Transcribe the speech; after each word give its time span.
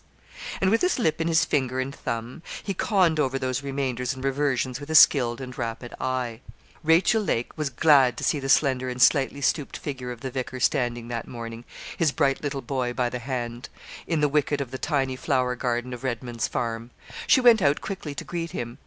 And, 0.59 0.71
with 0.71 0.81
his 0.81 0.97
lip 0.97 1.21
in 1.21 1.27
his 1.27 1.45
finger 1.45 1.79
and 1.79 1.93
thumb, 1.93 2.41
he 2.63 2.73
conned 2.73 3.19
over 3.19 3.37
those 3.37 3.61
remainders 3.61 4.15
and 4.15 4.23
reversions 4.23 4.79
with 4.79 4.89
a 4.89 4.95
skilled 4.95 5.39
and 5.39 5.55
rapid 5.55 5.93
eye. 6.01 6.41
Rachel 6.83 7.21
Lake 7.21 7.55
was 7.55 7.69
glad 7.69 8.17
to 8.17 8.23
see 8.23 8.39
the 8.39 8.49
slender 8.49 8.89
and 8.89 8.99
slightly 8.99 9.41
stooped 9.41 9.77
figure 9.77 10.09
of 10.11 10.21
the 10.21 10.31
vicar 10.31 10.59
standing 10.59 11.07
that 11.09 11.27
morning 11.27 11.65
his 11.97 12.11
bright 12.11 12.41
little 12.41 12.63
boy 12.63 12.93
by 12.93 13.09
the 13.11 13.19
hand 13.19 13.69
in 14.07 14.21
the 14.21 14.27
wicket 14.27 14.59
of 14.59 14.71
the 14.71 14.79
tiny 14.79 15.15
flower 15.15 15.55
garden 15.55 15.93
of 15.93 16.03
Redman's 16.03 16.47
Farm. 16.47 16.89
She 17.27 17.39
went 17.39 17.61
out 17.61 17.79
quickly 17.79 18.15
to 18.15 18.23
greet 18.23 18.53
him. 18.53 18.79